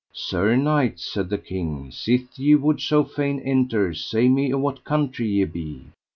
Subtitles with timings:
[0.13, 4.83] Sir knight, said the king, sith ye would so fain enter, say me of what
[4.83, 5.89] country ye be.